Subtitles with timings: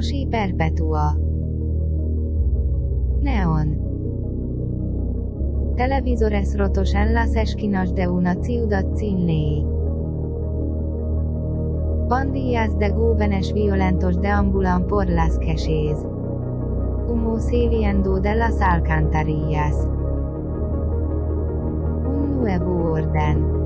[0.00, 1.14] Moshi Perpetua
[3.20, 3.68] Neon
[5.76, 9.62] Televisores rotos en las esquinas de una ciudad sin ley.
[12.08, 15.98] Pandillas de jóvenes violentos deambulan por las calles.
[17.06, 19.86] Humo saliendo de las alcantarillas.
[22.06, 23.59] Un nuevo orden.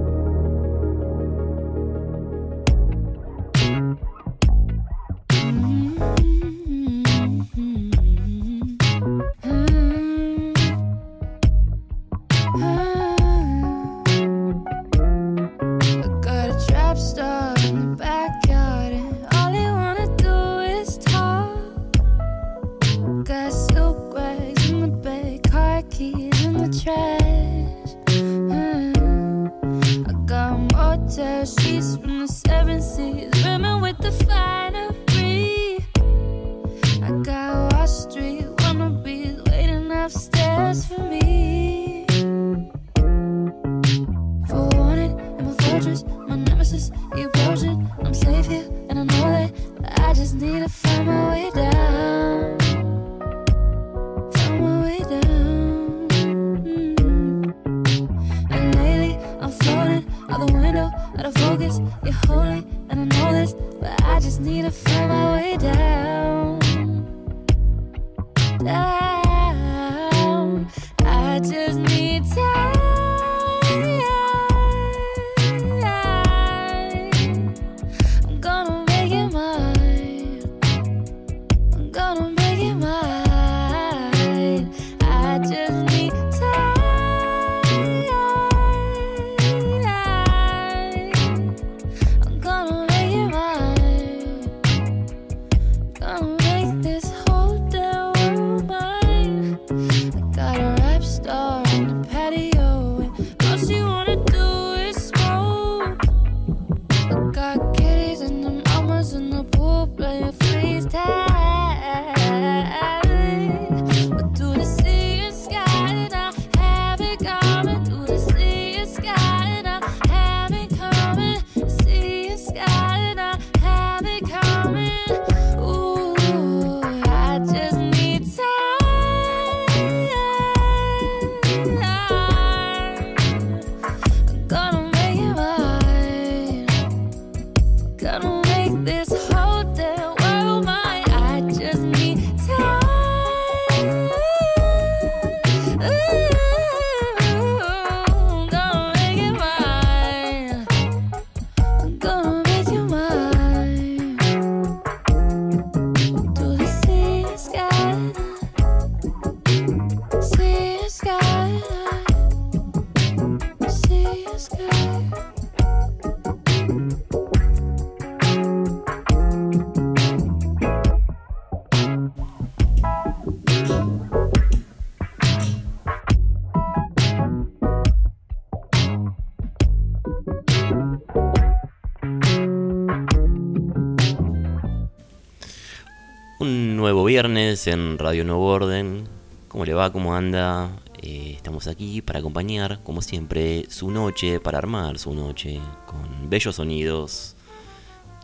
[187.14, 189.06] Viernes en Radio Nuevo Orden.
[189.46, 189.92] ¿Cómo le va?
[189.92, 190.68] ¿Cómo anda?
[191.00, 196.56] Eh, estamos aquí para acompañar, como siempre, su noche, para armar su noche con bellos
[196.56, 197.36] sonidos.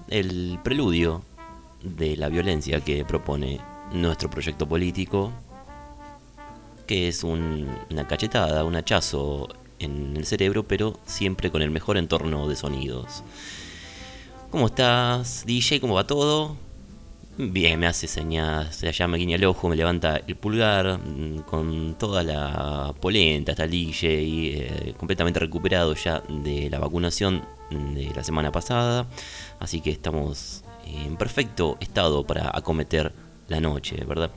[0.08, 1.22] El preludio
[1.84, 3.60] de la violencia que propone
[3.92, 5.30] nuestro proyecto político,
[6.88, 9.46] que es un- una cachetada, un hachazo
[9.78, 13.22] en el cerebro, pero siempre con el mejor entorno de sonidos.
[14.50, 15.78] ¿Cómo estás, DJ?
[15.80, 16.56] ¿Cómo va todo?
[17.42, 21.38] Bien, me hace señas, se allá me guiña el ojo, me levanta el pulgar, mm,
[21.48, 28.12] con toda la polenta, está el DJ, eh, completamente recuperado ya de la vacunación de
[28.14, 29.06] la semana pasada,
[29.58, 33.10] así que estamos en perfecto estado para acometer
[33.48, 34.30] la noche, ¿verdad?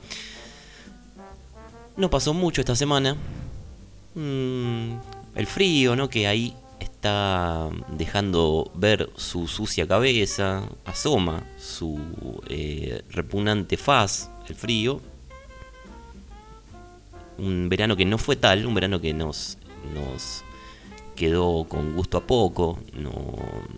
[1.98, 3.16] No pasó mucho esta semana,
[4.14, 4.94] Mm,
[5.34, 6.08] el frío, ¿no?
[6.08, 11.98] Que ahí está dejando ver su sucia cabeza, asoma su
[12.48, 15.00] eh, repugnante faz, el frío.
[17.36, 19.58] Un verano que no fue tal, un verano que nos,
[19.92, 20.44] nos
[21.16, 23.12] quedó con gusto a poco, no,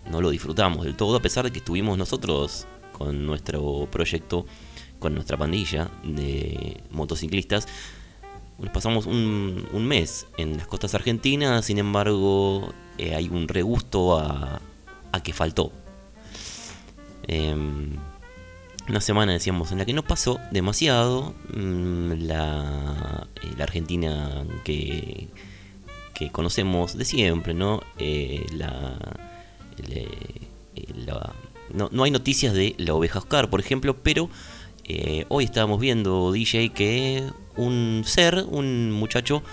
[0.09, 4.45] no lo disfrutamos del todo, a pesar de que estuvimos nosotros con nuestro proyecto,
[4.99, 7.67] con nuestra pandilla de motociclistas,
[8.59, 14.17] nos pasamos un, un mes en las costas argentinas, sin embargo, eh, hay un regusto
[14.17, 14.61] a,
[15.11, 15.71] a que faltó.
[17.27, 17.91] Em,
[18.89, 21.33] una semana, decíamos, en la que no pasó demasiado.
[21.53, 25.27] Mm, la, eh, la Argentina que,
[26.13, 27.81] que conocemos de siempre, ¿no?
[27.99, 28.97] Eh, la-
[31.73, 34.29] no, no hay noticias de la oveja Oscar, por ejemplo, pero
[34.87, 37.23] eh, hoy estábamos viendo, DJ, que
[37.55, 39.43] un ser, un muchacho,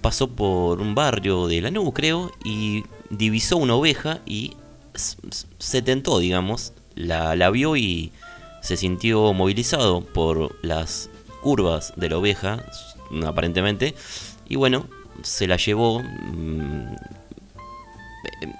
[0.00, 4.54] pasó por un barrio de Lanús, creo, y divisó una oveja y
[5.58, 8.12] se tentó, digamos, la, la vio y
[8.60, 11.08] se sintió movilizado por las
[11.42, 13.94] curvas de la oveja, s- aparentemente,
[14.48, 14.86] y bueno,
[15.22, 16.00] se la llevó.
[16.00, 16.94] mm,
[18.42, 18.52] eh,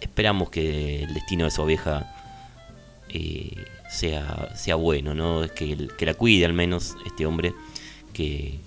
[0.00, 2.12] Esperamos que el destino de esa oveja
[3.10, 3.52] eh,
[3.90, 5.42] sea, sea bueno, ¿no?
[5.54, 7.54] Que, que la cuide al menos este hombre
[8.12, 8.58] que,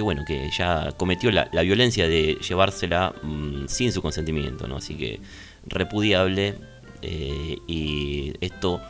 [0.00, 4.76] bueno, que ya cometió la, la violencia de llevársela mm, sin su consentimiento, ¿no?
[4.76, 5.20] Así que
[5.66, 6.56] repudiable
[7.02, 8.80] eh, y esto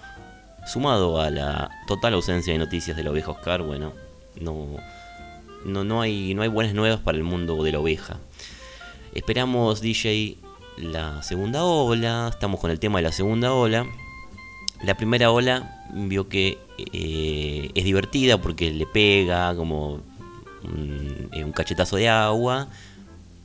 [0.67, 3.93] sumado a la total ausencia de noticias de la oveja Oscar, bueno,
[4.41, 4.77] no,
[5.65, 8.19] no, no, hay, no hay buenas nuevas para el mundo de la oveja.
[9.15, 10.39] Esperamos, DJ,
[10.79, 13.87] la segunda ola, estamos con el tema de la segunda ola.
[14.85, 16.59] La primera ola vio que
[16.93, 20.01] eh, es divertida porque le pega como
[20.63, 22.69] un, eh, un cachetazo de agua,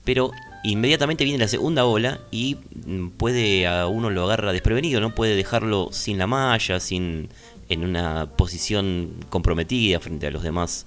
[0.04, 0.32] pero
[0.64, 5.36] inmediatamente viene la segunda ola y mm, puede a uno lo agarra desprevenido, no puede
[5.36, 7.30] dejarlo sin la malla, sin
[7.70, 10.86] en una posición comprometida frente a los demás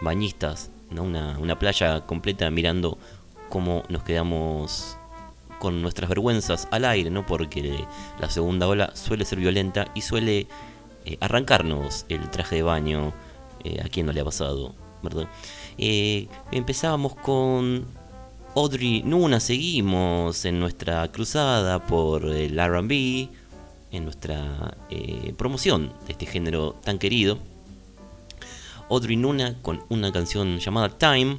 [0.00, 1.02] bañistas, ¿no?
[1.02, 2.98] una, una playa completa mirando
[3.50, 4.95] cómo nos quedamos
[5.58, 7.26] con nuestras vergüenzas al aire, ¿no?
[7.26, 7.84] Porque
[8.20, 10.46] la segunda ola suele ser violenta y suele
[11.04, 13.12] eh, arrancarnos el traje de baño.
[13.66, 15.28] eh, a quien no le ha pasado, ¿verdad?
[15.78, 17.84] Eh, empezábamos con
[18.54, 23.28] Audrey Nuna, seguimos en nuestra cruzada por el RB,
[23.90, 27.38] en nuestra eh, promoción de este género tan querido.
[28.88, 31.38] Audrey Nuna con una canción llamada Time.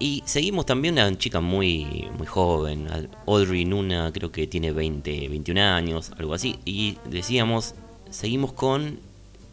[0.00, 2.88] Y seguimos también una chica muy, muy joven,
[3.26, 6.58] Audrey Nuna creo que tiene 20, 21 años, algo así.
[6.64, 7.74] Y decíamos,
[8.08, 8.98] seguimos con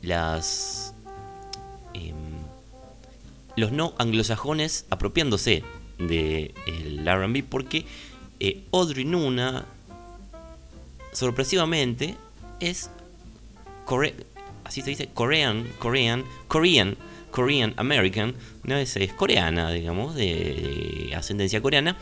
[0.01, 0.93] las...
[1.93, 2.15] em,
[3.57, 5.63] los no anglosajones apropiándose
[5.97, 6.53] del
[7.05, 7.85] RB porque
[8.39, 9.65] eh, Audrey Nuna
[11.11, 12.15] sorpresivamente
[12.59, 12.89] es
[13.85, 14.13] core-
[14.63, 16.95] así se dice Korean Korean Korean
[17.31, 21.97] Korean American no es, es coreana digamos de, de ascendencia coreana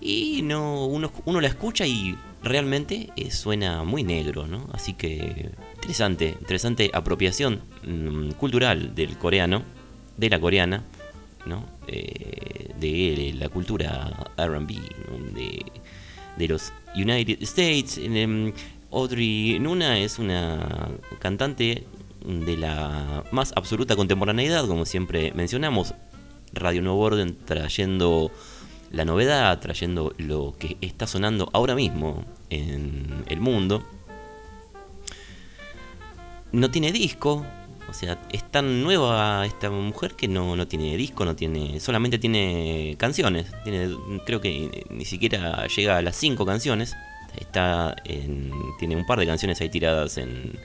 [0.00, 5.50] y no uno, uno la escucha y realmente eh, suena muy negro no así que
[5.76, 9.62] interesante interesante apropiación mm, cultural del coreano
[10.16, 10.84] de la coreana
[11.46, 11.64] ¿no?
[11.86, 14.74] Eh, de la cultura R&B
[15.34, 15.64] de,
[16.36, 17.98] de los United States.
[17.98, 18.52] Em,
[18.90, 21.84] Audrey Nuna es una cantante
[22.24, 25.94] de la más absoluta contemporaneidad, como siempre mencionamos.
[26.52, 28.30] Radio Nuevo Orden trayendo
[28.90, 33.84] la novedad, trayendo lo que está sonando ahora mismo en el mundo.
[36.52, 37.44] No tiene disco,
[37.88, 42.18] o sea, es tan nueva esta mujer que no, no tiene disco, no tiene, solamente
[42.18, 43.46] tiene canciones.
[43.64, 46.96] Tiene, creo que ni siquiera llega a las cinco canciones.
[47.36, 50.58] Está en, tiene un par de canciones ahí tiradas en,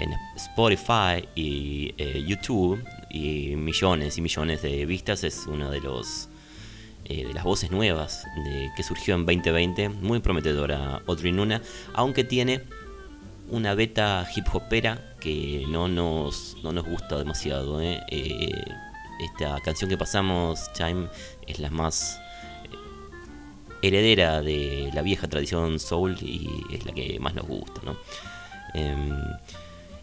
[0.00, 5.24] en Spotify y eh, YouTube y millones y millones de vistas.
[5.24, 6.28] Es una de los
[7.04, 8.26] eh, de las voces nuevas
[8.76, 11.62] que surgió en 2020, muy prometedora Audrey Nuna,
[11.94, 12.62] aunque tiene
[13.48, 17.80] una beta hip hopera que no nos, no nos gusta demasiado.
[17.80, 18.00] ¿eh?
[19.20, 21.08] Esta canción que pasamos, Time,
[21.46, 22.20] es la más
[23.82, 27.82] heredera de la vieja tradición soul y es la que más nos gusta.
[27.84, 27.96] ¿no?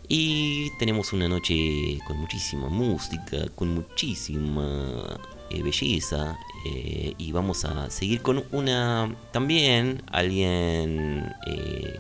[0.07, 5.17] Y tenemos una noche con muchísima música, con muchísima
[5.50, 6.38] eh, belleza.
[6.65, 12.00] eh, y vamos a seguir con una también alguien eh,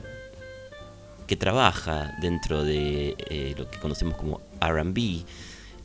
[1.27, 5.23] que trabaja dentro de lo que conocemos como RB.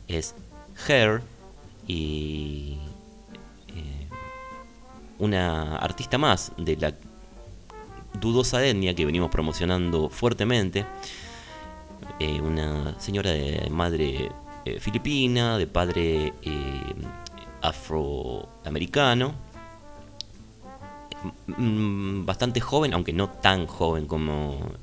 [0.07, 0.35] Es
[0.87, 1.21] Her
[1.87, 2.77] y
[5.19, 6.93] una artista más de la
[8.19, 10.85] dudosa etnia que venimos promocionando fuertemente.
[12.19, 14.31] Eh, una señora de madre
[14.65, 16.95] eh, filipina, de padre eh,
[17.61, 19.33] afroamericano,
[21.47, 24.73] mm, bastante joven, aunque no tan joven como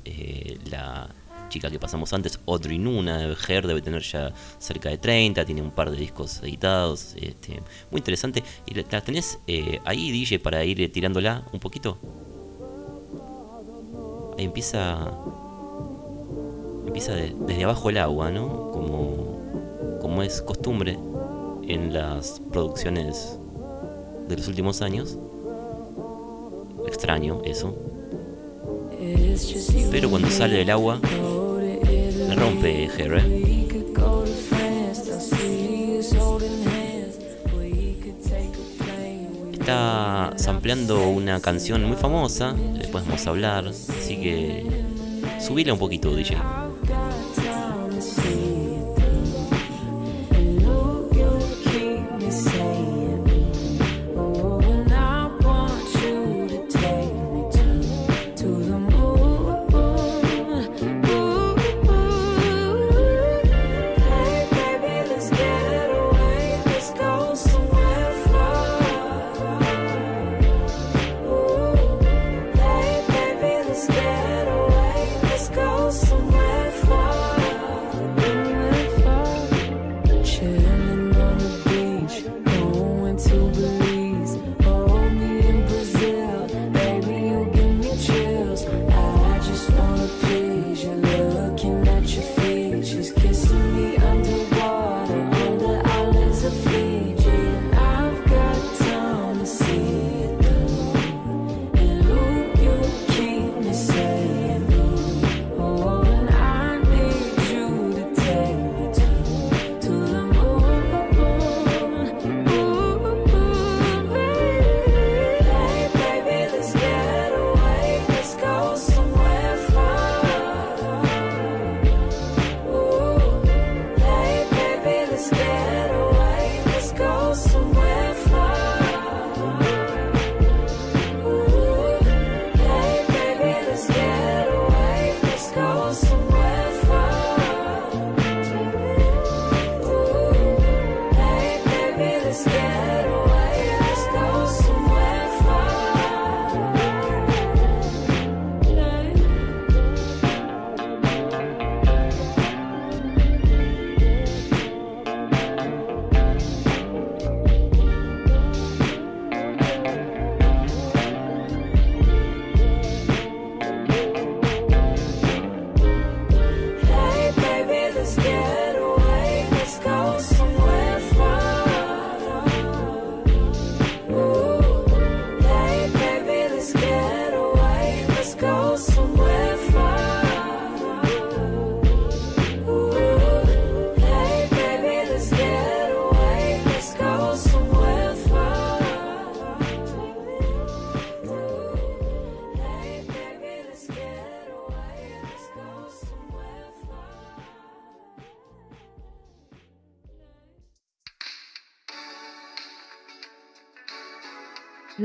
[0.69, 1.09] la
[1.49, 5.71] chica que pasamos antes, Audrey Nuna, Her debe tener ya cerca de 30, tiene un
[5.71, 8.43] par de discos editados, este, muy interesante.
[8.65, 11.97] ¿Y la tenés eh, ahí, DJ, para ir tirándola un poquito?
[14.37, 15.11] Ahí empieza
[16.87, 18.71] empieza desde abajo el agua, ¿no?
[18.71, 20.97] Como, como es costumbre
[21.67, 23.37] en las producciones
[24.27, 25.17] de los últimos años.
[26.87, 27.75] Extraño eso.
[29.91, 30.99] Pero cuando sale del agua,
[31.61, 33.65] le rompe Harry.
[39.51, 44.65] Está sampleando una canción muy famosa, después vamos a hablar, así que
[45.41, 46.37] subile un poquito, DJ.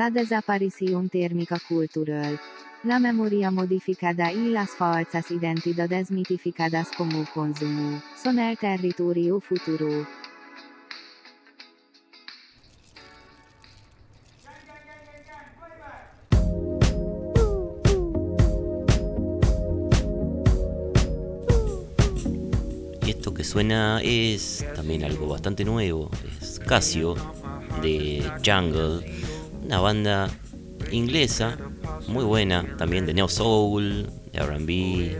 [0.02, 2.40] La desaparición térmica cultural.
[2.82, 10.04] La memoria modificada y las falsas identidades mitificadas como consumo son el territorio futuro.
[23.06, 27.14] Y esto que suena es también algo bastante nuevo, es Casio
[27.80, 29.04] de Jungle,
[29.73, 30.31] una banda
[30.91, 31.57] inglesa
[32.07, 35.19] muy buena, también de neo soul, de R&B,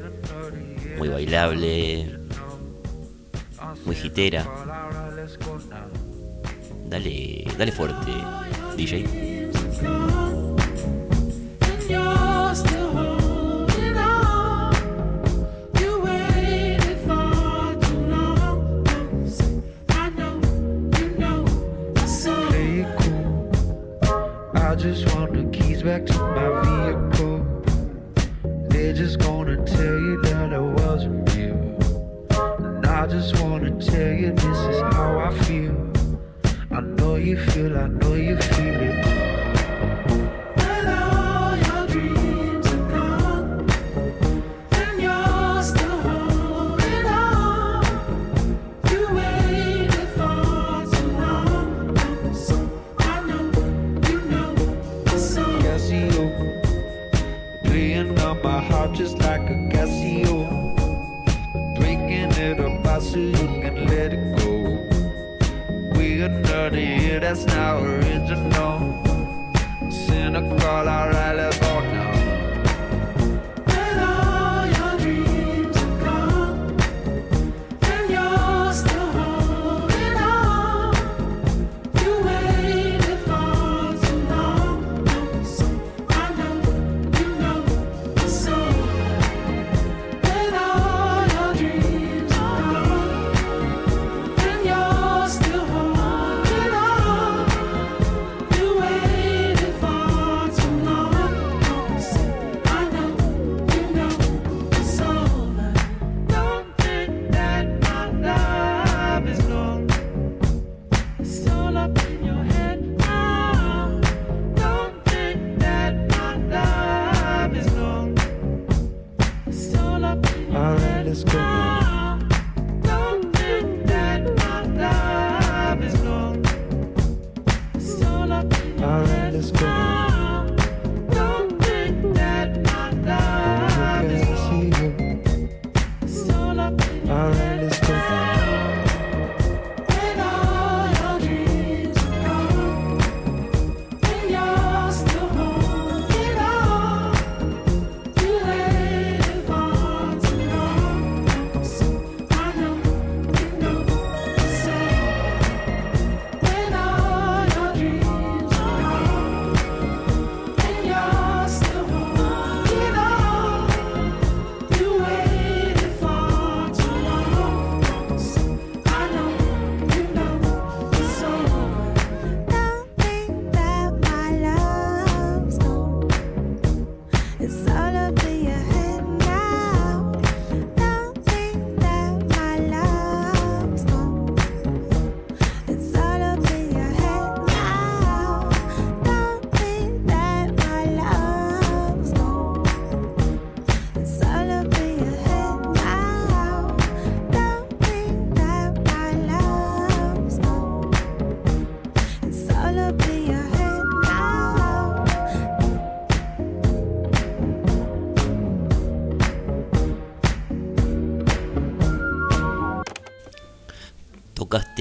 [0.99, 2.19] muy bailable,
[3.87, 4.47] muy hitera.
[6.87, 8.13] Dale, dale fuerte,
[8.77, 10.12] DJ.
[24.73, 27.45] I just want the keys back to my vehicle.
[28.71, 31.77] They're just gonna tell you that I wasn't real.
[32.59, 35.77] And I just wanna tell you this is how I feel.
[36.71, 39.32] I know you feel, I know you feel it.
[58.93, 60.75] Just like a Casio,
[61.75, 64.87] breaking it apart so you can let it go.
[65.97, 69.03] We another year that's not original.
[69.89, 71.62] Cynical, I write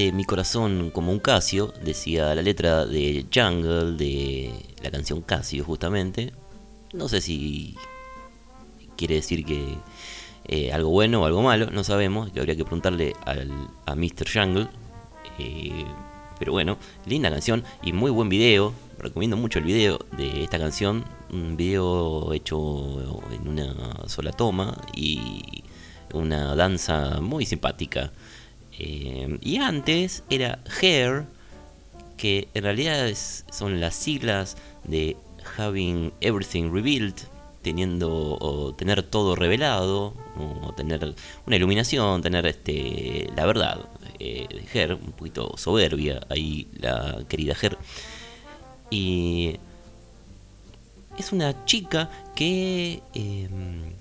[0.10, 6.34] Mi corazón como un Casio, decía la letra de Jungle, de la canción Casio justamente.
[6.92, 7.76] No sé si
[8.98, 9.78] quiere decir que
[10.46, 13.52] eh, algo bueno o algo malo, no sabemos, que habría que preguntarle al,
[13.86, 14.28] a Mr.
[14.34, 14.68] Jungle.
[15.38, 15.86] Eh,
[16.40, 18.74] pero bueno, linda canción y muy buen video.
[18.98, 21.06] Recomiendo mucho el video de esta canción.
[21.32, 25.64] Un video hecho en una sola toma y
[26.12, 28.12] una danza muy simpática.
[28.78, 31.26] Eh, y antes era Hair,
[32.18, 33.12] que en realidad
[33.52, 35.18] son las siglas de
[35.58, 37.16] Having Everything Revealed,
[37.62, 43.90] teniendo o tener todo revelado, o tener una iluminación, tener este la verdad.
[44.20, 47.78] Eh, Her, un poquito soberbia ahí la querida Her.
[48.90, 49.58] Y
[51.18, 53.94] es una chica que em,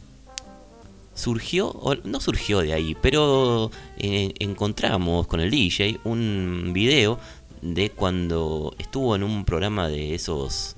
[1.15, 7.19] surgió, no surgió de ahí, pero eh, encontramos con el DJ un video
[7.63, 10.77] de cuando estuvo en un programa de esos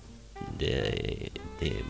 [0.59, 1.31] de,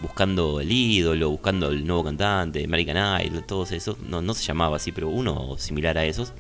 [0.03, 4.77] buscando el ídolo, buscando el nuevo cantante, American Idol, todos esos, no, no se llamaba
[4.77, 6.33] así, pero uno similar a esos,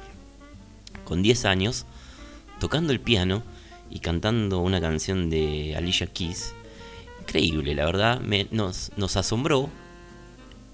[1.05, 1.87] con 10 años,
[2.61, 3.43] tocando el piano
[3.91, 6.55] y cantando una canción de Alicia Keys.
[7.21, 9.71] Increíble, la verdad, me, nos, nos asombró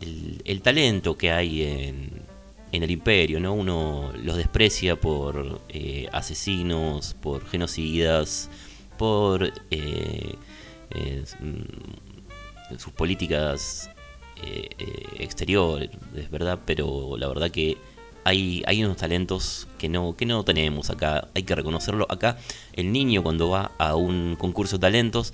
[0.00, 2.22] el, talento que hay en,
[2.72, 3.54] en, el imperio, ¿no?
[3.54, 8.50] Uno los desprecia por eh, asesinos, por genocidas,
[8.96, 10.34] por eh,
[10.90, 13.90] eh, mm, sus políticas
[15.18, 17.76] exteriores, es verdad, pero la verdad que
[18.22, 22.06] hay, hay unos talentos que no, que no tenemos acá, hay que reconocerlo.
[22.08, 22.38] Acá
[22.74, 25.32] el niño cuando va a un concurso de talentos,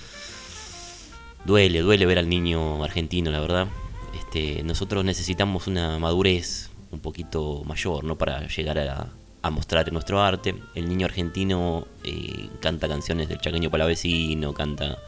[1.44, 3.68] duele, duele ver al niño argentino, la verdad.
[4.16, 8.16] Este, nosotros necesitamos una madurez un poquito mayor, ¿no?
[8.16, 9.09] Para llegar a,
[9.42, 10.55] a mostrar nuestro arte.
[10.74, 14.98] El niño argentino eh, canta canciones del chaqueño palavecino, canta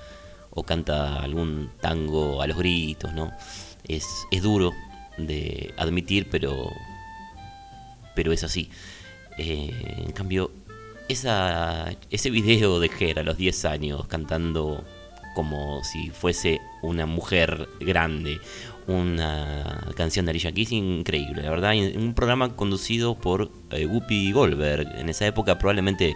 [0.51, 3.33] o canta algún tango a los gritos, ¿no?
[3.89, 4.73] Es, es duro
[5.17, 6.71] de admitir, pero,
[8.15, 8.71] pero es así.
[9.39, 9.71] Eh,
[10.05, 10.51] en cambio,
[11.09, 14.85] ese video de Ger a los 10 años cantando
[15.35, 18.41] como si fuese una mujer grande,
[18.87, 24.87] una canción de Alicia Keys increíble, la verdad, un programa conducido por eh, Whoopi Goldberg,
[24.99, 26.15] en esa época probablemente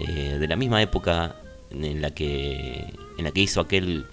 [0.00, 1.36] eh, de la misma época
[1.70, 4.06] en la que en la que hizo aquel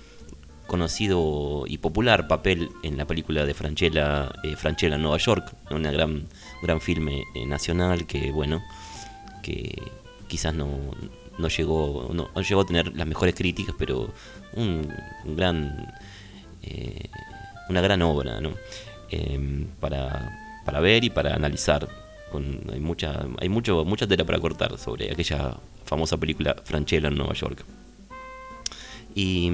[0.67, 6.27] conocido y popular papel en la película de Franchella, eh, Franchella Nueva York, una gran
[6.61, 8.61] gran filme nacional que bueno,
[9.41, 9.73] que
[10.27, 10.69] quizás no,
[11.39, 14.13] no llegó no, llegó a tener las mejores críticas, pero
[14.53, 14.93] un,
[15.25, 15.93] gran
[16.61, 17.09] eh,
[17.69, 18.53] una gran obra ¿no?
[19.09, 21.87] Em, para, para ver y para analizar
[22.31, 27.15] con, hay mucha hay mucho mucha tela para cortar sobre aquella famosa película Franchella en
[27.15, 27.65] Nueva York
[29.15, 29.51] y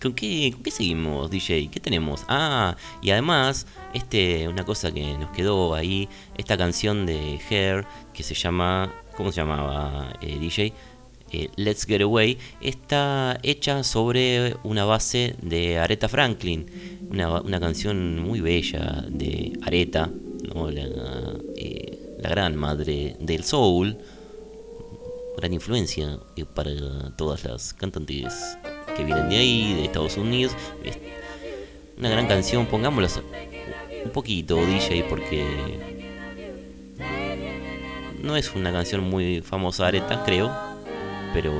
[0.00, 1.68] ¿Con qué, ¿Con qué seguimos, DJ?
[1.72, 2.24] ¿Qué tenemos?
[2.28, 8.22] Ah, y además, este, una cosa que nos quedó ahí, esta canción de Hair que
[8.22, 10.72] se llama, ¿cómo se llamaba, eh, DJ?
[11.30, 16.66] Eh, Let's Get Away, está hecha sobre una base de Aretha Franklin,
[17.10, 20.10] una, canción muy bella de Aretha,
[21.56, 23.98] eh, la, gran madre del soul,
[25.36, 26.18] gran influencia
[26.54, 26.70] para
[27.16, 28.56] todas las cantantes
[28.96, 30.54] que vienen de ahí, de Estados Unidos.
[31.98, 33.08] una gran canción, pongámosla
[34.04, 35.44] un poquito, DJ, porque
[38.22, 40.67] no es una canción muy famosa Areta, creo,
[41.32, 41.52] pero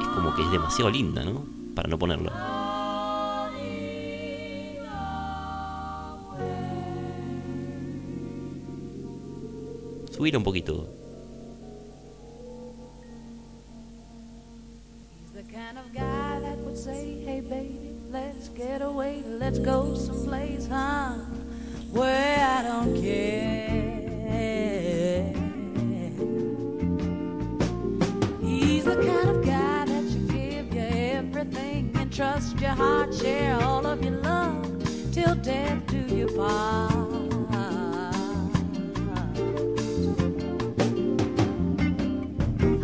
[0.00, 1.44] es como que es demasiado linda, ¿no?
[1.74, 2.32] Para no ponerla.
[10.10, 11.02] Subir un poquito.
[18.54, 21.14] get away, let's go someplace, huh?
[21.92, 23.91] Where I don't care.
[32.12, 34.60] Trust your heart, share all of your love
[35.12, 36.92] till death do you part.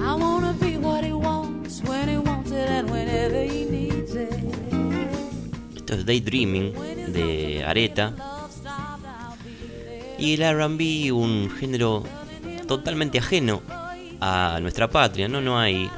[0.01, 4.33] I wanna be what he wants when he wants it and whenever he needs it.
[5.77, 6.73] Esto es Daydreaming
[7.13, 8.15] de Areta.
[10.19, 12.03] Y el RB, un género
[12.67, 13.63] totalmente ajeno
[14.21, 15.43] a nuestra patria, ¿no?
[15.43, 15.91] No hay,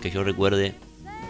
[0.00, 0.74] que yo recuerde,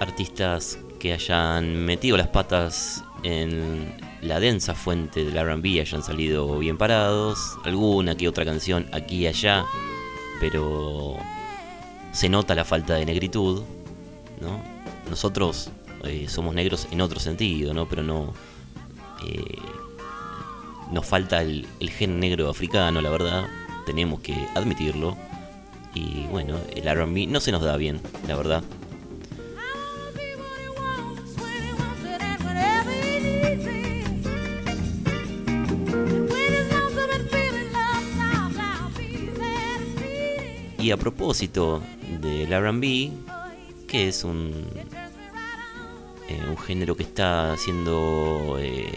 [0.00, 6.78] artistas que hayan metido las patas en, la densa fuente del RB hayan salido bien
[6.78, 9.64] parados, alguna que otra canción aquí y allá,
[10.38, 11.16] pero
[12.12, 13.64] se nota la falta de negritud,
[14.40, 14.62] ¿no?
[15.10, 15.70] Nosotros
[16.04, 17.88] eh, somos negros en otro sentido, ¿no?
[17.88, 18.32] Pero no...
[19.26, 19.58] Eh,
[20.92, 23.48] nos falta el, el gen negro africano, la verdad,
[23.86, 25.16] tenemos que admitirlo.
[25.94, 28.62] Y bueno, el RB no se nos da bien, la verdad.
[40.92, 41.82] A propósito
[42.20, 43.10] del RB,
[43.86, 44.52] que es un,
[46.28, 48.90] eh, un género que está siendo eh,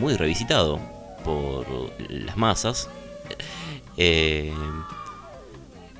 [0.00, 0.78] muy revisitado
[1.24, 1.66] por
[2.08, 2.88] las masas,
[3.96, 4.52] eh,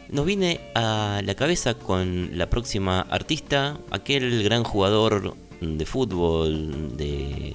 [0.09, 7.55] nos viene a la cabeza con la próxima artista, aquel gran jugador de fútbol de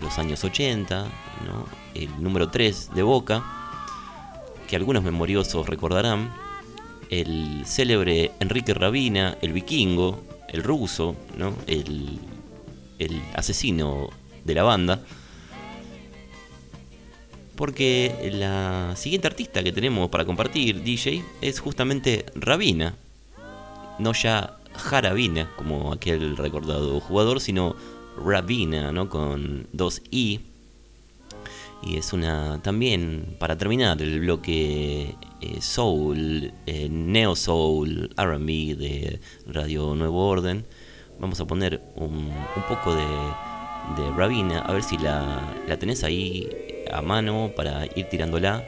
[0.00, 1.04] los años 80,
[1.46, 1.66] ¿no?
[1.94, 3.44] el número 3 de Boca,
[4.68, 6.32] que algunos memoriosos recordarán,
[7.10, 11.54] el célebre Enrique Rabina, el vikingo, el ruso, ¿no?
[11.66, 12.18] el,
[12.98, 14.10] el asesino
[14.44, 15.00] de la banda.
[17.56, 22.94] Porque la siguiente artista que tenemos para compartir, DJ, es justamente Rabina.
[23.98, 27.74] No ya Jarabina, como aquel recordado jugador, sino
[28.22, 29.08] Rabina, ¿no?
[29.08, 30.40] Con dos I.
[31.82, 39.20] Y es una también, para terminar el bloque eh, Soul, eh, Neo Soul, RB de
[39.46, 40.64] Radio Nuevo Orden,
[41.18, 42.30] vamos a poner un,
[42.68, 43.04] poco de,
[43.96, 46.48] de Rabina, a ver si la, la tenés ahí
[46.92, 48.64] a mano para ir tirándola.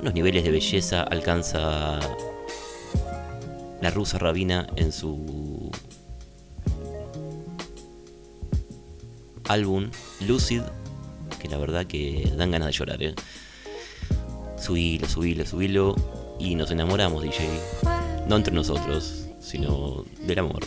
[0.00, 2.00] Unos niveles de belleza alcanza
[3.80, 5.49] la rusa Rabina en su
[9.50, 9.90] álbum
[10.26, 10.62] Lucid,
[11.40, 13.14] que la verdad que dan ganas de llorar, ¿eh?
[14.58, 15.96] Subilo, subilo, subilo
[16.38, 17.48] y nos enamoramos, DJ.
[18.28, 20.60] No entre nosotros, sino del amor.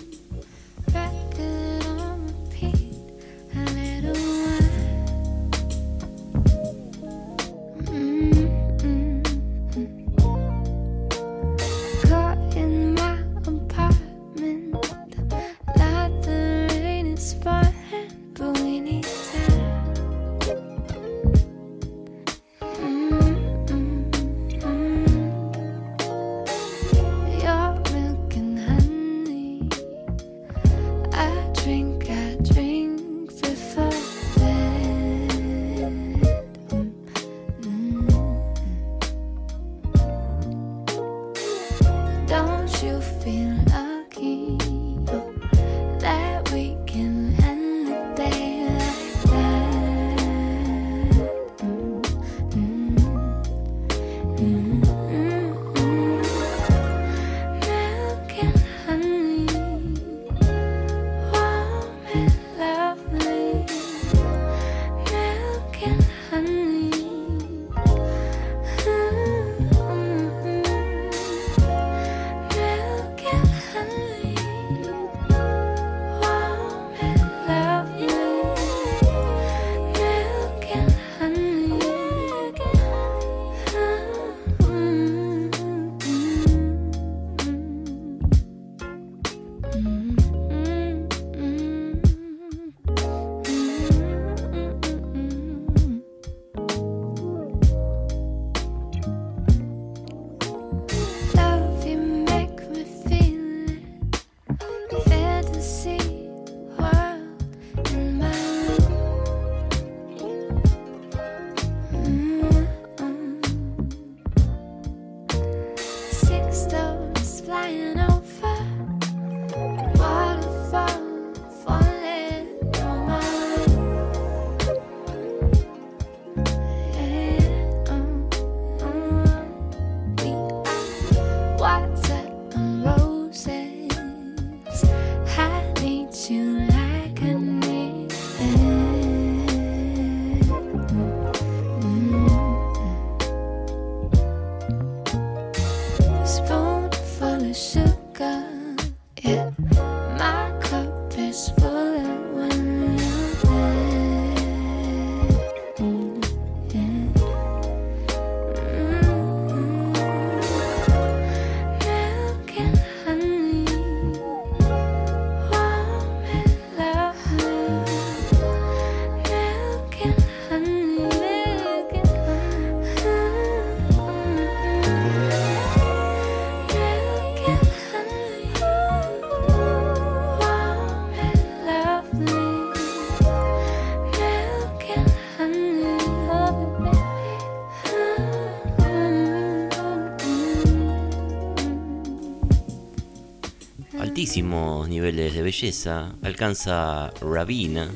[194.41, 197.87] Niveles de belleza alcanza Ravina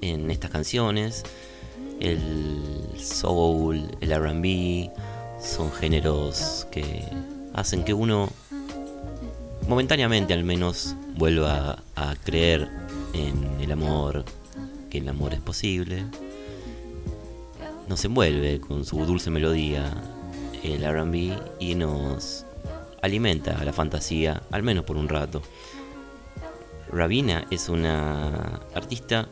[0.00, 1.24] en estas canciones.
[1.98, 2.62] El
[2.96, 4.90] soul, el RB
[5.42, 7.02] son géneros que
[7.52, 8.28] hacen que uno
[9.66, 12.68] momentáneamente al menos vuelva a creer
[13.12, 14.24] en el amor,
[14.88, 16.04] que el amor es posible.
[17.88, 19.92] Nos envuelve con su dulce melodía
[20.62, 22.46] el RB y nos
[23.02, 25.42] alimenta la fantasía, al menos por un rato.
[26.92, 29.28] Ravina es una artista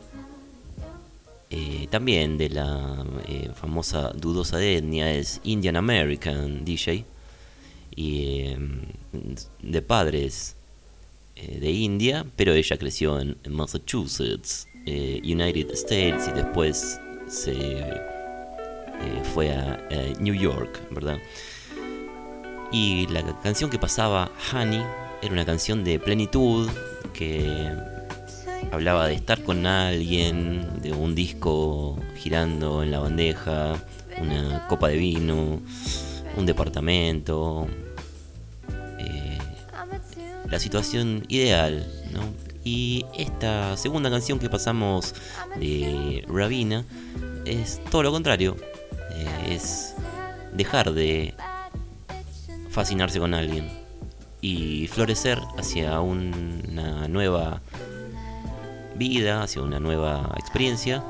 [1.51, 7.05] eh, también de la eh, famosa dudosa de etnia, es Indian American DJ
[7.95, 8.81] y em,
[9.63, 10.55] de padres
[11.35, 18.01] eh, de India, pero ella creció en, Massachusetts, United States y después se
[19.33, 19.79] fue a
[20.19, 21.19] New York, ¿verdad?
[22.71, 24.83] Y la canción que pasaba, Honey,
[25.21, 26.69] era una canción de plenitud
[27.13, 27.73] que
[28.71, 33.75] hablaba de estar con alguien, de un disco girando en la bandeja,
[34.21, 35.61] una copa de vino,
[36.37, 37.67] un departamento.
[38.99, 39.37] Eh,
[40.49, 42.21] la situación ideal, ¿no?
[42.63, 45.15] Y esta segunda canción que pasamos
[45.59, 46.85] de Ravina
[47.45, 48.57] es todo lo contrario.
[49.11, 49.95] Eh, es
[50.53, 51.33] dejar de
[52.69, 53.69] fascinarse con alguien
[54.41, 57.61] y florecer hacia una nueva
[58.95, 61.03] vida, hacia una nueva experiencia,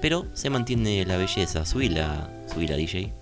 [0.00, 1.64] pero se mantiene la belleza.
[1.64, 3.12] Subila, subila DJ.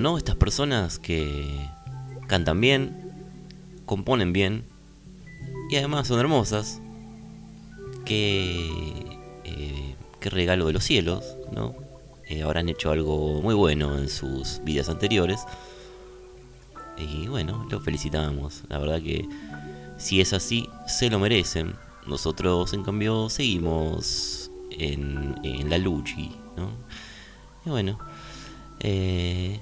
[0.00, 0.18] ¿No?
[0.18, 1.68] Estas personas que
[2.26, 3.12] cantan bien,
[3.86, 4.64] componen bien
[5.70, 6.80] y además son hermosas.
[8.04, 8.68] Que,
[9.44, 11.74] eh, qué regalo de los cielos, ¿no?
[12.28, 15.40] Eh, habrán hecho algo muy bueno en sus vidas anteriores.
[16.96, 18.62] Y bueno, los felicitamos.
[18.68, 19.28] La verdad que
[19.96, 21.74] si es así, se lo merecen.
[22.06, 26.16] Nosotros, en cambio, seguimos en, en la lucha,
[26.56, 26.70] ¿no?
[27.64, 27.98] Y bueno,
[28.80, 29.60] eh,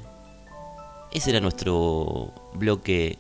[1.13, 3.19] ese era nuestro bloque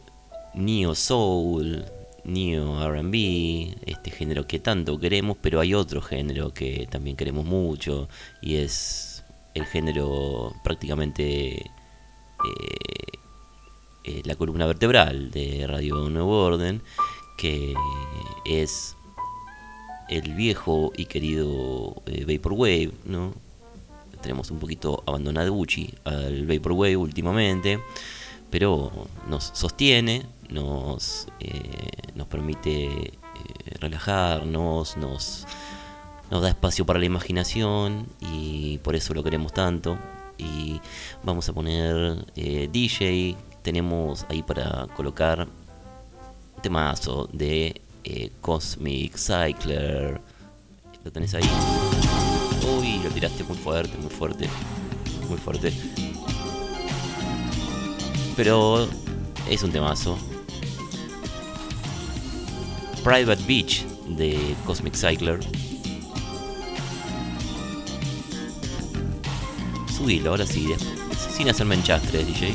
[0.54, 1.84] Neo Soul,
[2.24, 8.08] Neo RB, este género que tanto queremos, pero hay otro género que también queremos mucho
[8.42, 9.24] y es
[9.54, 11.70] el género prácticamente eh,
[14.04, 16.82] eh, la columna vertebral de Radio Nuevo Orden,
[17.36, 17.74] que
[18.44, 18.96] es
[20.08, 23.34] el viejo y querido eh, Vaporwave, ¿no?
[24.20, 27.80] Tenemos un poquito abandonado Gucci al Vaporwave últimamente,
[28.50, 28.90] pero
[29.28, 33.12] nos sostiene, nos, eh, nos permite eh,
[33.80, 35.46] relajarnos, nos,
[36.30, 39.98] nos da espacio para la imaginación y por eso lo queremos tanto.
[40.38, 40.80] Y
[41.24, 45.48] vamos a poner eh, DJ, tenemos ahí para colocar
[46.62, 47.80] temazo de
[48.40, 50.20] Cosmic Cycler.
[51.04, 51.97] Lo tenés ahí.
[52.76, 54.48] Uy, lo tiraste muy fuerte, muy fuerte.
[55.28, 55.72] Muy fuerte.
[58.36, 58.88] Pero
[59.48, 60.18] es un temazo.
[63.02, 65.40] Private Beach de Cosmic Cycler.
[69.96, 70.68] Subilo, ahora sí,
[71.36, 72.54] sin hacerme enchastre, DJ.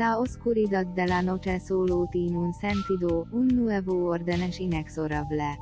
[0.00, 5.58] La oscuridad de la noche solo tiene un sentido, un nuevo orden es inexorable.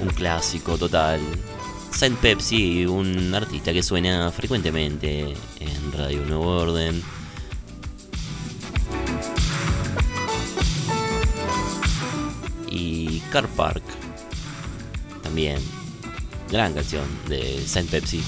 [0.00, 1.18] un clásico total.
[1.96, 7.02] Saint Pepsi, un artista que suena frecuentemente en Radio Nuevo Orden.
[12.68, 13.82] Y Car Park,
[15.22, 15.58] también.
[16.50, 18.22] Gran canción de Saint Pepsi.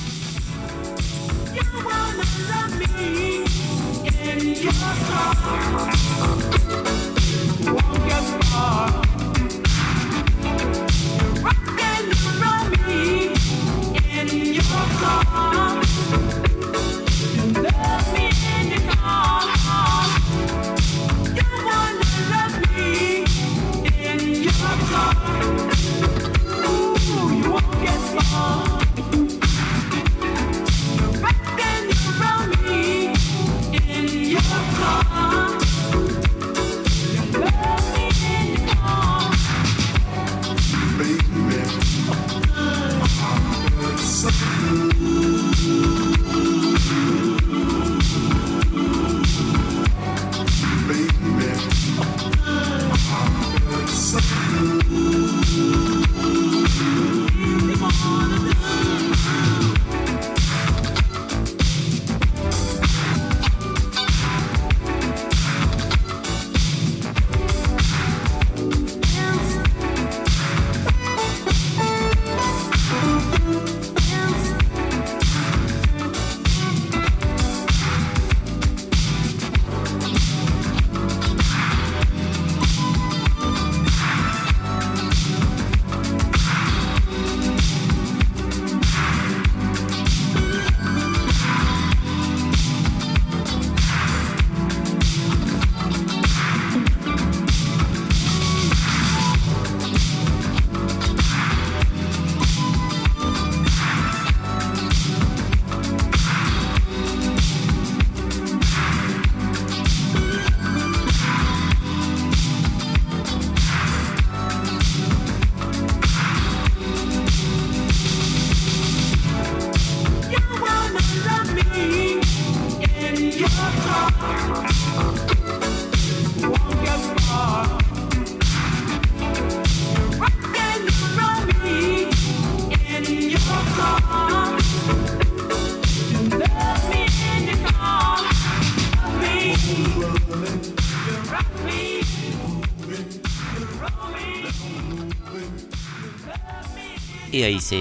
[147.39, 147.79] Y ahí se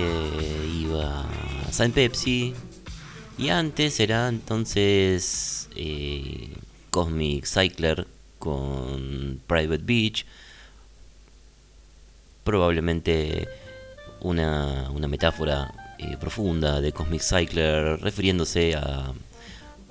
[0.79, 1.25] iba
[1.71, 2.53] Saint Pepsi.
[3.39, 6.51] Y antes era entonces eh,
[6.91, 8.05] Cosmic Cycler
[8.37, 10.27] con Private Beach.
[12.43, 13.47] Probablemente
[14.21, 19.11] una, una metáfora eh, profunda de Cosmic Cycler refiriéndose a,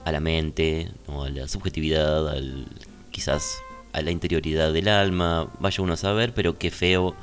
[0.05, 2.69] a la mente, o a la subjetividad, al,
[3.11, 3.59] quizás
[3.93, 5.51] a la interioridad del alma.
[5.59, 7.17] Vaya uno a saber, pero qué feo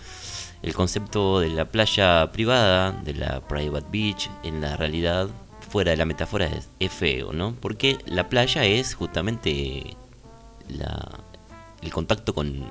[0.64, 5.30] el concepto de la playa privada, de la private beach, en la realidad,
[5.70, 6.50] fuera de la metáfora,
[6.80, 7.56] es, feo, ¿no?
[7.60, 9.96] Porque la playa es justamente
[11.82, 12.64] el contacto con,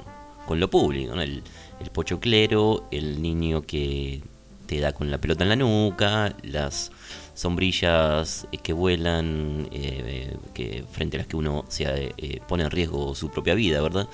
[0.46, 1.20] con lo público, ¿no?
[1.20, 1.42] El,
[1.80, 4.22] el pochoclero, el niño que
[4.66, 6.92] te da con la pelota en la nuca, las
[7.34, 13.14] sombrillas que vuelan, eh, que frente a las que uno se eh, pone en riesgo
[13.14, 14.08] su propia vida, ¿verdad?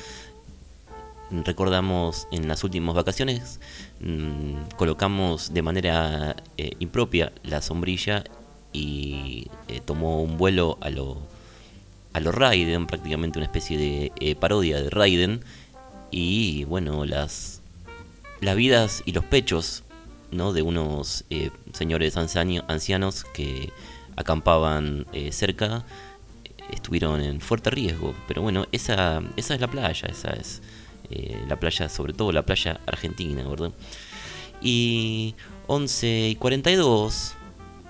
[1.31, 3.61] Recordamos en las últimas vacaciones,
[4.01, 8.25] mm, colocamos de manera eh, impropia la sombrilla
[8.73, 11.19] y eh, tomó un vuelo a lo,
[12.13, 15.45] a lo Raiden, prácticamente una especie de eh, parodia de Raiden.
[16.11, 17.61] Y bueno, las,
[18.41, 19.85] las vidas y los pechos
[20.31, 20.53] ¿no?
[20.53, 21.25] de unos
[21.73, 23.73] señores ancianos que
[24.17, 25.85] acampaban cerca
[26.73, 28.15] estuvieron en fuerte riesgo.
[28.27, 30.63] Pero bueno, esa, esa es la playa, esa es
[31.11, 33.73] eh, la playa, sobre todo la playa argentina, ¿verdad?
[34.61, 35.35] Y
[35.67, 37.35] 11 y 42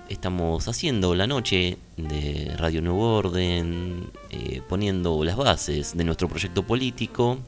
[0.09, 6.63] estamos haciendo la noche de Radio Nuevo Orden, eh, poniendo las bases de nuestro proyecto
[6.63, 7.39] político.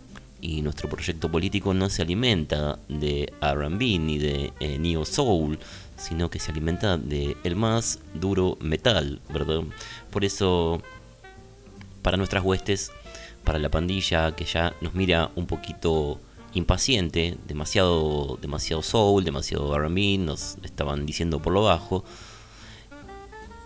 [0.43, 5.59] Y nuestro proyecto político no se alimenta de RB ni de eh, Neo Soul,
[5.97, 9.61] sino que se alimenta de el más duro metal, ¿verdad?
[10.09, 10.81] Por eso,
[12.01, 12.91] para nuestras huestes,
[13.43, 16.19] para la pandilla que ya nos mira un poquito
[16.53, 22.03] impaciente, demasiado, demasiado soul, demasiado R&B, nos estaban diciendo por lo bajo,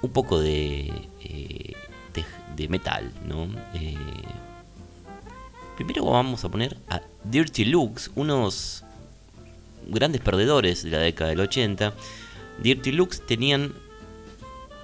[0.02, 0.92] un poco de,
[1.24, 1.74] eh,
[2.56, 3.48] de, metal, ¿no?
[3.74, 3.96] Eh,
[5.76, 8.84] primero vamos a poner a Dirty Looks, unos
[9.88, 11.94] grandes perdedores de la década del 80.
[12.62, 13.74] Dirty Looks tenían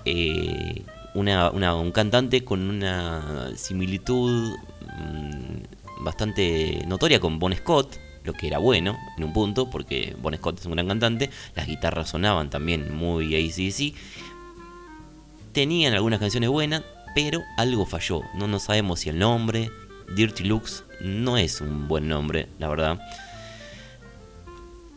[0.06, 0.84] eh,
[1.14, 4.56] una, un cantante con una similitud
[5.02, 10.36] Mm, bastante notoria con Bon Scott, lo que era bueno en un punto, porque Bon
[10.36, 13.94] Scott es un gran cantante, las guitarras sonaban también muy ACDC,
[15.54, 16.84] tenían algunas canciones buenas,
[17.14, 19.70] pero algo falló, no, no sabemos si el nombre,
[20.16, 23.00] Dirty Looks, no es un buen nombre, la verdad.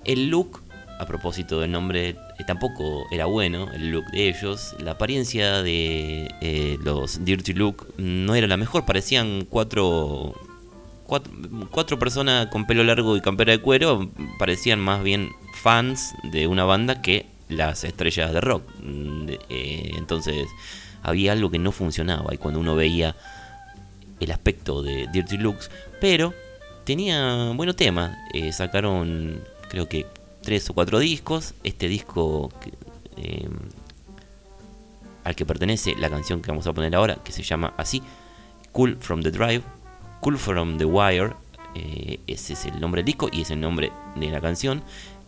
[0.05, 0.63] El look,
[0.99, 4.77] a propósito del nombre, eh, tampoco era bueno, el look de ellos.
[4.79, 10.35] La apariencia de eh, los Dirty Look no era la mejor, parecían cuatro,
[11.07, 15.31] cuatro, personas con pelo largo y campera de cuero, parecían más bien
[15.63, 18.63] fans de una banda que las estrellas de rock.
[18.83, 20.47] Mm, eh, entonces
[21.03, 23.17] había algo que no funcionaba y cuando uno veía
[24.21, 25.71] el aspecto de Dirty Looks,
[26.01, 26.33] pero
[26.85, 28.17] tenía buenos temas.
[28.53, 30.07] Sacaron, creo que,
[30.45, 31.55] tres o cuatro discos.
[31.65, 32.51] Este disco
[33.17, 33.49] eh,
[35.25, 38.03] al que pertenece la canción que vamos a poner ahora, que se llama así,
[38.73, 39.63] Cool from the Drive,
[40.21, 41.33] Cool from the Wire,
[41.75, 44.83] eh, ese es el nombre del disco y es el nombre de la canción.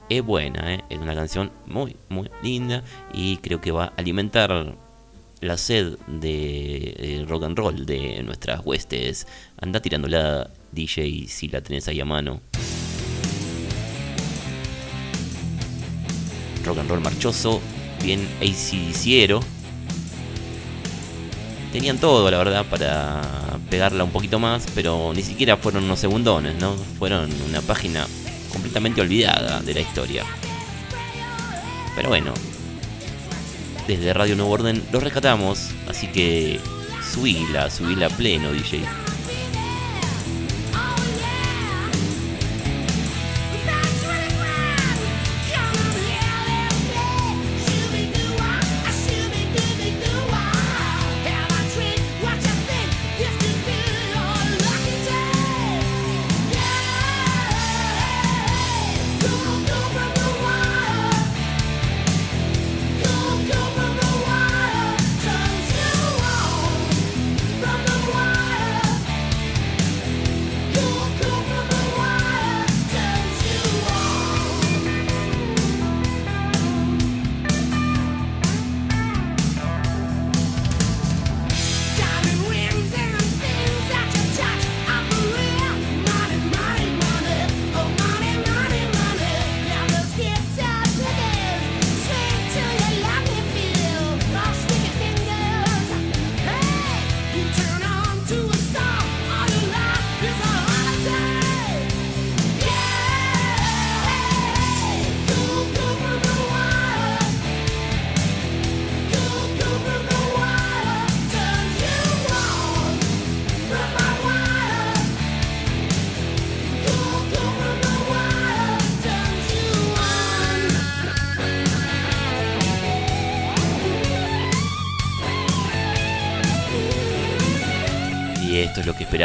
[0.08, 4.76] Es buena, es una canción muy, muy linda y creo que va a alimentar
[5.40, 9.26] la sed de rock and roll de nuestras huestes.
[9.60, 12.40] Anda tirándola, DJ, si la tenés ahí a mano.
[16.66, 17.60] Rock and roll marchoso,
[18.02, 19.40] bien ACDCero.
[21.72, 23.22] Tenían todo, la verdad, para
[23.70, 26.74] pegarla un poquito más, pero ni siquiera fueron unos segundones, ¿no?
[26.98, 28.06] Fueron una página
[28.52, 30.24] completamente olvidada de la historia.
[31.94, 32.32] Pero bueno,
[33.86, 36.60] desde Radio Nuevo Orden lo rescatamos, así que
[37.12, 38.80] subila, subila pleno, DJ.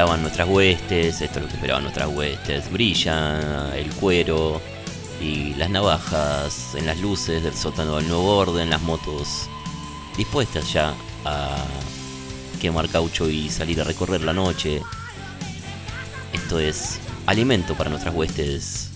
[0.01, 2.71] Esperaban nuestras huestes, esto es lo que esperaban nuestras huestes.
[2.71, 4.59] Brilla el cuero
[5.21, 9.47] y las navajas en las luces del sótano del nuevo orden, las motos
[10.17, 11.55] dispuestas ya a
[12.59, 14.81] quemar caucho y salir a recorrer la noche.
[16.33, 18.90] Esto es alimento para nuestras huestes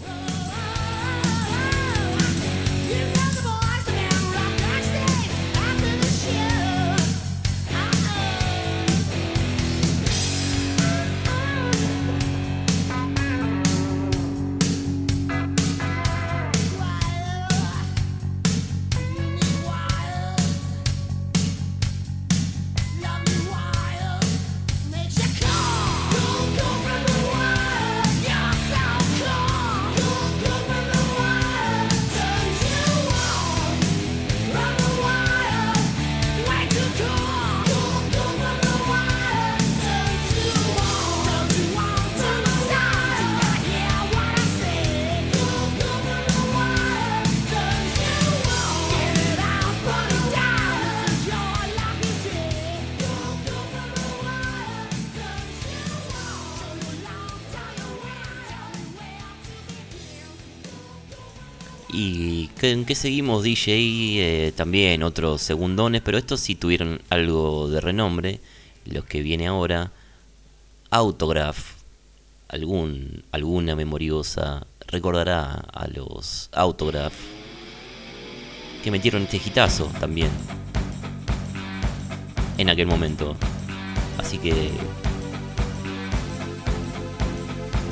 [62.71, 63.73] en qué seguimos DJ,
[64.47, 68.39] eh, también otros segundones, pero estos sí tuvieron algo de renombre.
[68.85, 69.91] Los que viene ahora,
[70.89, 71.57] Autograph,
[72.47, 77.15] algún, alguna memoriosa recordará a los Autograph
[78.83, 80.29] que metieron este hitazo también
[82.57, 83.35] en aquel momento.
[84.17, 84.69] Así que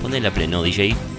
[0.01, 1.12] ponela pleno, DJ.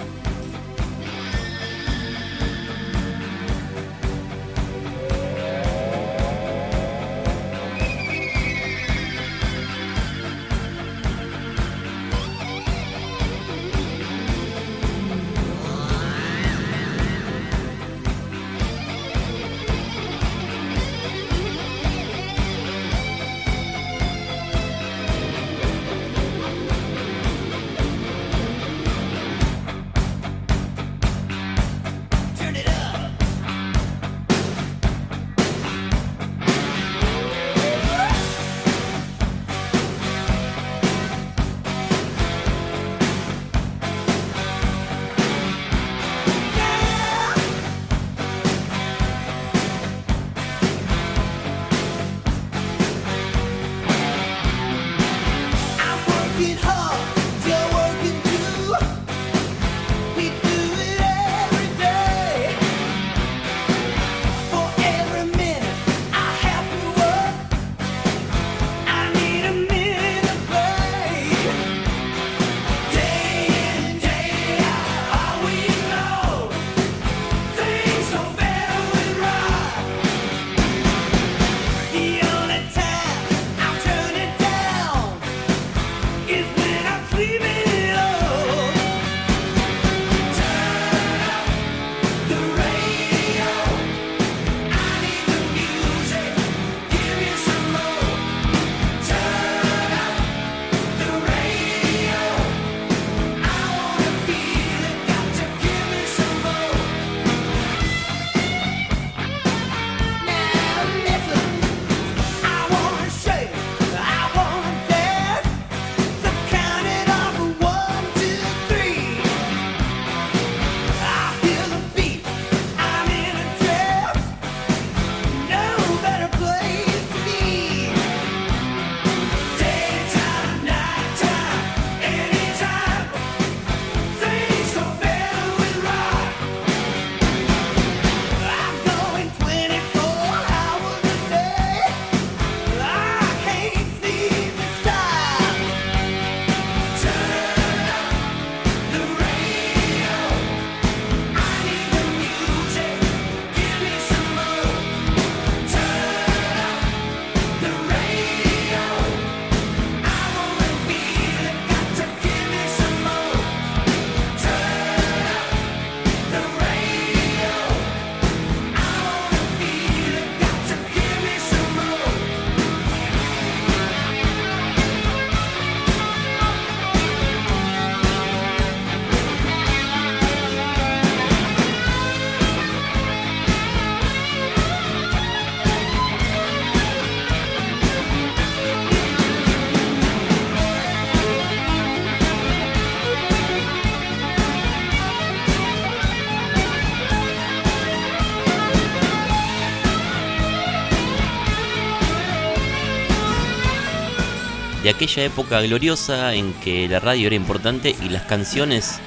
[204.84, 208.98] De aquella época gloriosa en que la radio era importante y las canciones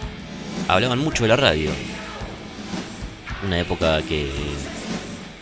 [0.67, 1.69] hablaban mucho de la radio.
[3.45, 4.27] Una época que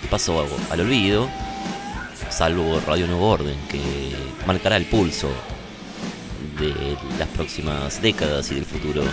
[0.09, 1.29] pasó al olvido,
[2.29, 3.79] salvo Radio Nuevo Orden, que
[4.45, 5.29] marcará el pulso
[6.59, 9.03] de las próximas décadas y del futuro.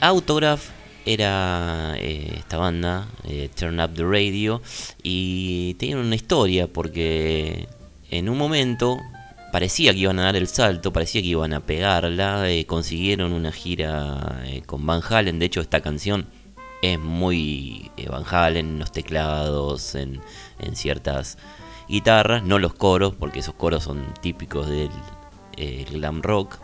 [0.00, 0.70] Autograph
[1.06, 4.60] era eh, esta banda, eh, Turn Up the Radio,
[5.02, 7.68] y tenían una historia porque
[8.10, 8.98] en un momento
[9.52, 13.52] parecía que iban a dar el salto, parecía que iban a pegarla, eh, consiguieron una
[13.52, 16.26] gira con Van Halen, de hecho esta canción
[16.82, 20.20] es muy Van Halen, en los teclados, en,
[20.58, 21.38] en ciertas
[21.88, 24.90] guitarras, no los coros, porque esos coros son típicos del
[25.92, 26.58] glam rock,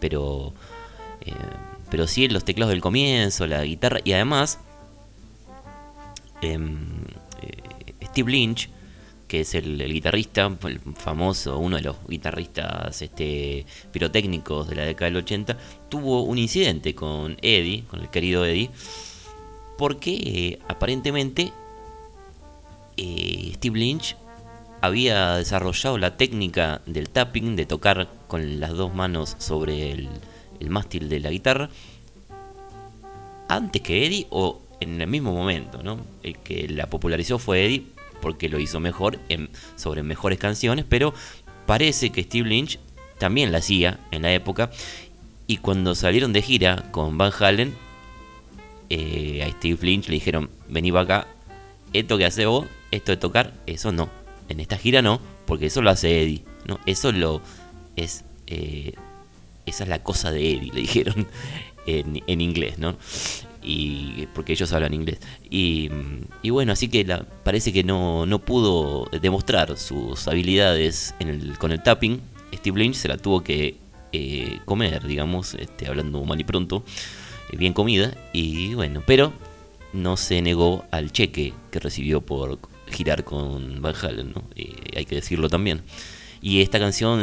[0.00, 0.54] pero,
[1.94, 4.58] pero sí los teclados del comienzo, la guitarra, y además
[6.42, 7.04] em,
[7.40, 8.68] eh, Steve Lynch,
[9.28, 10.50] que es el, guitarrista,
[10.96, 15.56] famoso, uno de los guitarristas este, pirotécnicos de la década del 80,
[15.88, 18.70] tuvo un incidente con Eddie, con el querido Eddie,
[19.78, 21.52] porque eh, aparentemente
[22.96, 24.16] eh, Steve Lynch
[24.80, 30.08] había desarrollado la técnica del tapping, de tocar con las dos manos sobre el,
[30.60, 31.70] el mástil de la guitarra,
[33.48, 35.98] antes que Eddie o en el mismo momento, ¿no?
[36.22, 37.84] El que la popularizó fue Eddie
[38.20, 39.18] porque lo hizo mejor
[39.76, 41.14] sobre mejores canciones, pero
[41.66, 42.78] parece que Steve Lynch
[43.18, 44.70] también la hacía en la época
[45.46, 47.74] y cuando salieron de gira con Van Halen,
[48.90, 51.26] eh, a Steve Lynch le dijeron, vení acá,
[51.92, 54.08] esto que hace vos, esto de tocar, eso no,
[54.48, 56.80] en esta gira no, porque eso lo hace Eddie, ¿no?
[56.86, 57.42] Eso lo
[57.96, 58.94] es, eh,
[59.66, 61.26] esa es la cosa de Eddie, le dijeron
[61.86, 62.96] en, inglés, ¿no?
[63.62, 65.18] y porque ellos hablan inglés.
[65.48, 65.88] Y,
[66.50, 67.06] bueno, así que
[67.42, 71.14] parece que no, no pudo demostrar sus habilidades
[71.58, 72.20] con el tapping.
[72.54, 73.76] Steve Lynch se la tuvo que
[74.16, 76.84] eh, comer, digamos, este, hablando mal y pronto,
[77.50, 79.32] eh, bien comida, y bueno, pero
[79.92, 84.44] no se negó al cheque que recibió por girar con Van Halen, ¿no?
[84.54, 85.82] Eh, hay que decirlo también.
[86.40, 87.22] Y esta canción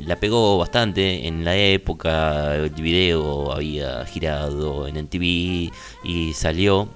[0.00, 5.72] la pegó bastante en la época, el video había girado en MTV
[6.04, 6.88] y salió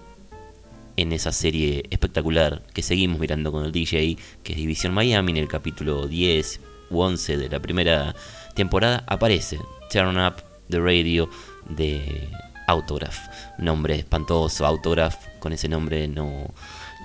[0.97, 5.39] en esa serie espectacular que seguimos mirando con el DJ, que es División Miami, en
[5.39, 8.15] el capítulo 10 u 11 de la primera
[8.55, 9.59] temporada, aparece
[9.91, 10.35] Turn Up
[10.69, 11.31] the Radio
[11.69, 12.29] de
[12.67, 13.19] Autograph.
[13.59, 16.53] Nombre espantoso, Autograph, con ese nombre no,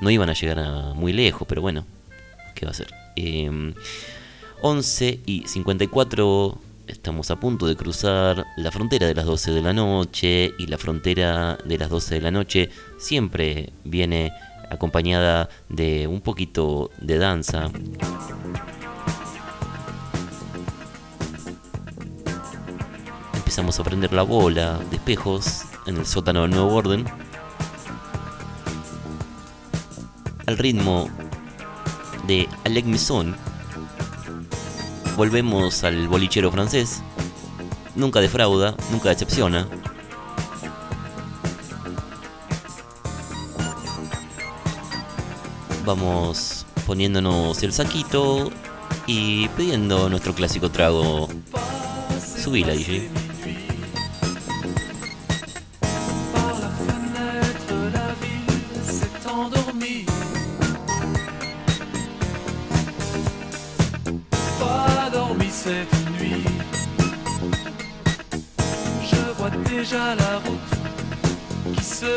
[0.02, 1.86] no iban a llegar a muy lejos, pero bueno,
[2.56, 2.94] ¿qué va a ser?
[3.16, 3.74] Eh,
[4.62, 9.74] 11 y 54 estamos a punto de cruzar la frontera de las 12 de la
[9.74, 14.32] noche y la frontera de las 12 de la noche siempre viene
[14.72, 17.70] acompañada de un poquito de danza.
[23.36, 27.05] Empezamos a prender la bola de espejos en el sótano del nuevo orden.
[30.47, 31.10] Al ritmo
[32.28, 33.36] de Alec Misson
[35.18, 37.01] volvemos al bolichero francés.
[37.95, 39.68] Nunca defrauda, nunca decepciona.
[45.84, 48.51] Vamos poniéndonos el saquito
[49.07, 51.28] y pidiendo nuestro clásico trago.
[52.38, 53.09] Subí la DJ.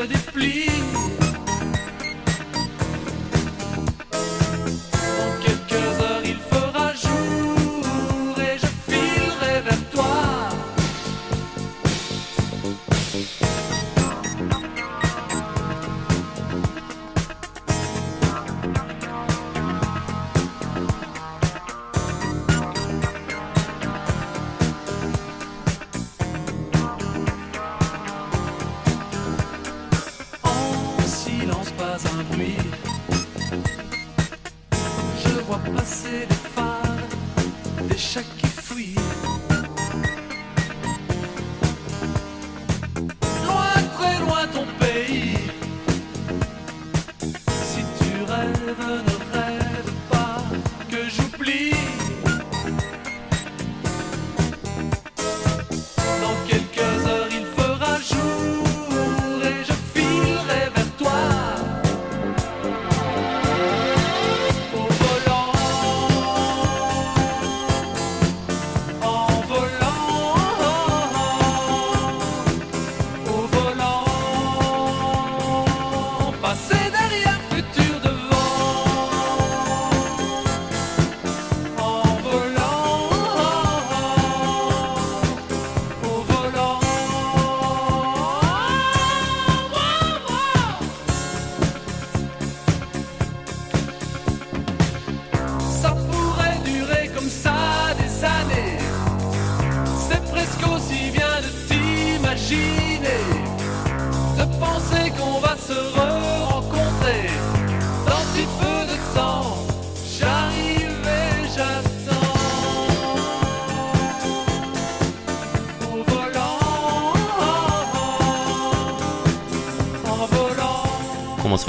[0.00, 0.79] Se déplie.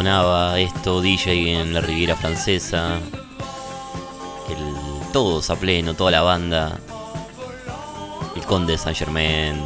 [0.08, 2.96] Esto DJ en la Riviera Francesa.
[4.50, 6.80] El, todos a pleno, toda la banda.
[8.36, 9.62] El Conde Saint Germain.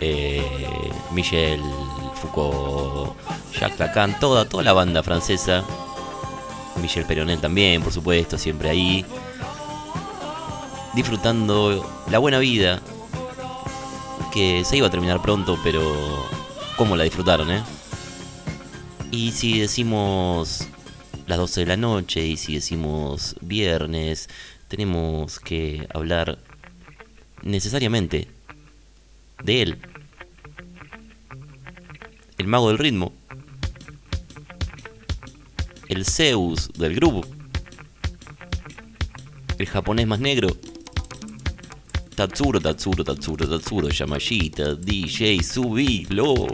[0.00, 1.62] eh, Michel
[2.14, 3.16] Foucault.
[3.58, 4.18] Jacques Lacan.
[4.20, 5.64] Toda, toda la banda francesa.
[6.82, 9.06] Michel Peronel también, por supuesto, siempre ahí.
[10.92, 12.80] Disfrutando la buena vida.
[14.30, 15.80] Que se iba a terminar pronto, pero.
[16.76, 17.62] ¿Cómo la disfrutaron, eh?
[19.12, 20.68] Y si decimos
[21.26, 24.28] las 12 de la noche y si decimos viernes,
[24.68, 26.38] tenemos que hablar
[27.42, 28.28] necesariamente
[29.42, 29.78] de él.
[32.38, 33.12] El mago del ritmo.
[35.88, 37.22] El Zeus del grupo.
[39.58, 40.56] El japonés más negro.
[42.14, 46.46] Tatsuro, Tatsuro, Tatsuro, Tatsuro, Yamashita, DJ, subilo.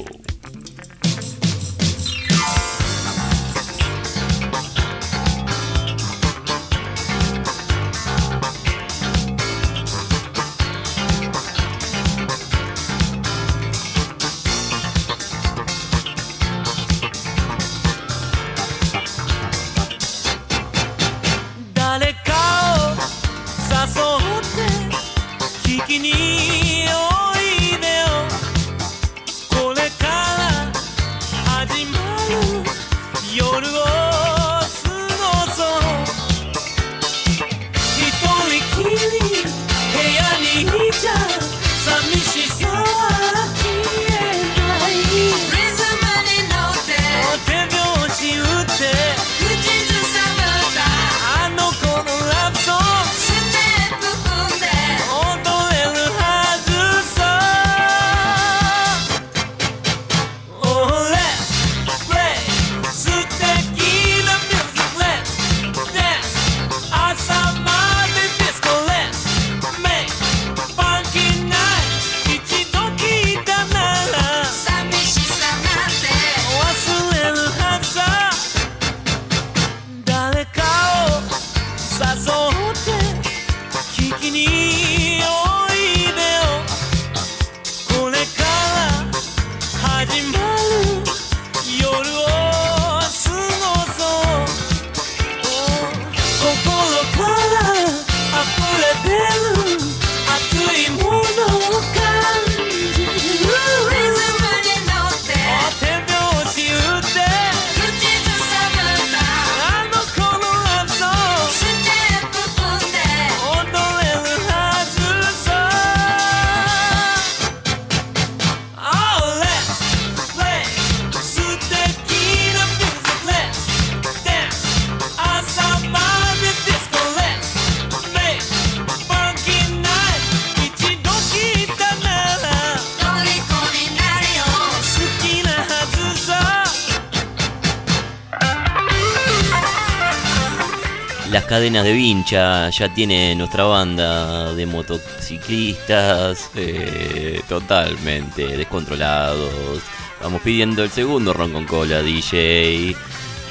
[141.67, 149.83] Cadenas de vincha ya tiene nuestra banda de motociclistas eh, totalmente descontrolados.
[150.23, 152.95] Vamos pidiendo el segundo ron con cola, DJ.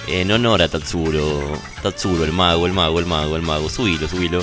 [0.07, 1.59] En honor a Tatsuro.
[1.83, 3.69] Tatsuro, el mago, el mago, el mago, el mago.
[3.69, 4.41] Subilo, subilo.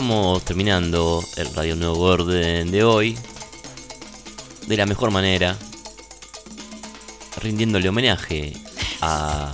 [0.00, 3.18] Vamos terminando el Radio Nuevo Orden de hoy
[4.66, 5.58] de la mejor manera,
[7.42, 8.54] rindiéndole homenaje
[9.02, 9.52] a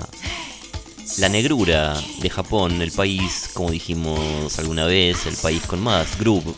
[1.18, 6.54] la negrura de Japón, el país, como dijimos alguna vez, el país con más groove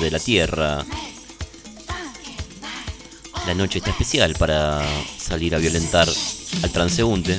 [0.00, 0.84] de la Tierra.
[3.46, 4.84] La noche está especial para
[5.18, 6.08] salir a violentar
[6.64, 7.38] al transeúnte.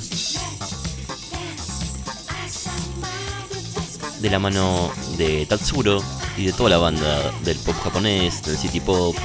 [4.21, 6.01] De la mano de Tatsuro
[6.37, 9.15] y de toda la banda del pop japonés, del city pop.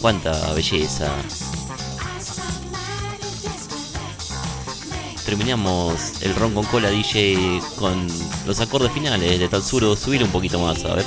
[0.00, 1.10] Cuánta belleza.
[5.24, 8.06] Terminamos el ron con cola DJ con
[8.46, 9.96] los acordes finales de Tatsuro.
[9.96, 11.04] Subir un poquito más, a ver.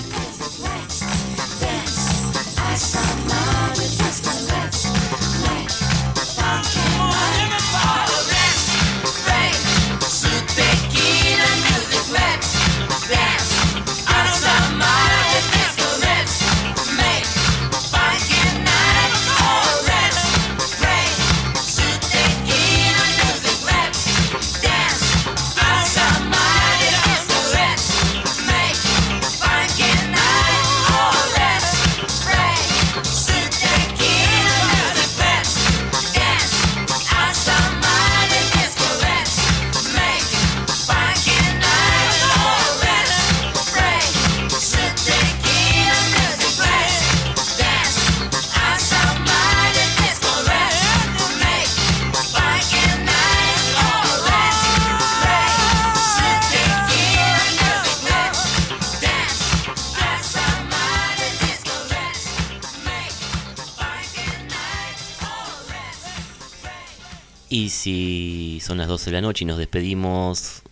[69.06, 70.64] De la noche y nos despedimos,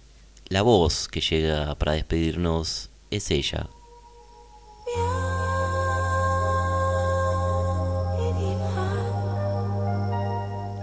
[0.48, 3.68] la voz que llega para despedirnos es ella.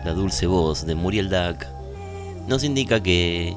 [0.05, 1.68] La dulce voz de Muriel Dac
[2.46, 3.57] nos indica que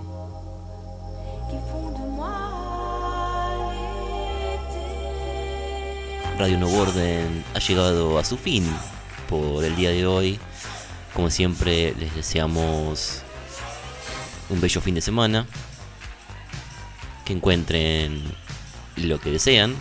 [6.40, 8.66] Radio No Borden ha llegado a su fin
[9.30, 10.40] por el día de hoy.
[11.14, 13.24] Como siempre, les deseamos
[14.50, 15.48] un bello fin de semana.
[17.26, 18.22] Que encuentren
[18.98, 19.76] lo que desean.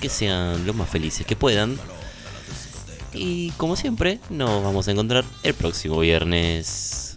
[0.00, 1.78] Que sean los más felices que puedan.
[3.12, 7.14] Y como siempre, nos vamos a encontrar el próximo viernes.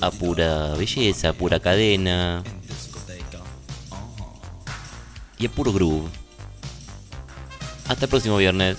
[0.00, 2.42] A pura belleza, a pura cadena.
[5.38, 6.08] Y a puro groove.
[7.88, 8.76] Hasta el próximo viernes.